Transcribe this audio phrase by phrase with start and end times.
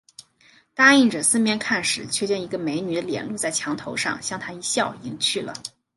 [0.73, 5.53] 答应着，四面看时，却见一个美女的脸露在墙头上，向他一笑，隐去了